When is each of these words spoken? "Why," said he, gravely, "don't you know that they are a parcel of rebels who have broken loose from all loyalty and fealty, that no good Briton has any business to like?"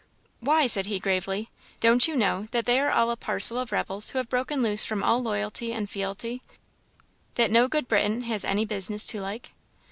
"Why," 0.39 0.65
said 0.65 0.87
he, 0.87 0.97
gravely, 0.97 1.51
"don't 1.79 2.07
you 2.07 2.15
know 2.15 2.47
that 2.49 2.65
they 2.65 2.79
are 2.79 2.89
a 2.89 3.15
parcel 3.15 3.59
of 3.59 3.71
rebels 3.71 4.09
who 4.09 4.17
have 4.17 4.29
broken 4.29 4.63
loose 4.63 4.83
from 4.83 5.03
all 5.03 5.21
loyalty 5.21 5.71
and 5.73 5.87
fealty, 5.87 6.41
that 7.35 7.51
no 7.51 7.67
good 7.67 7.87
Briton 7.87 8.23
has 8.23 8.43
any 8.43 8.65
business 8.65 9.05
to 9.05 9.21
like?" 9.21 9.51